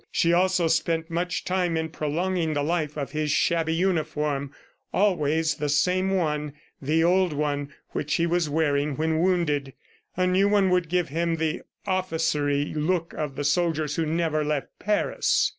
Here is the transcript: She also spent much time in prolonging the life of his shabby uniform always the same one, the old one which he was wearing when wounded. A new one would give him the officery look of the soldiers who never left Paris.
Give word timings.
She 0.11 0.33
also 0.33 0.65
spent 0.67 1.11
much 1.11 1.45
time 1.45 1.77
in 1.77 1.89
prolonging 1.89 2.53
the 2.55 2.63
life 2.63 2.97
of 2.97 3.11
his 3.11 3.29
shabby 3.29 3.75
uniform 3.75 4.51
always 4.91 5.53
the 5.53 5.69
same 5.69 6.09
one, 6.09 6.53
the 6.81 7.03
old 7.03 7.33
one 7.33 7.71
which 7.89 8.15
he 8.15 8.25
was 8.25 8.49
wearing 8.49 8.97
when 8.97 9.19
wounded. 9.19 9.73
A 10.17 10.25
new 10.25 10.49
one 10.49 10.71
would 10.71 10.89
give 10.89 11.09
him 11.09 11.35
the 11.35 11.61
officery 11.85 12.73
look 12.75 13.13
of 13.13 13.35
the 13.35 13.43
soldiers 13.43 13.95
who 13.95 14.07
never 14.07 14.43
left 14.43 14.69
Paris. 14.79 15.49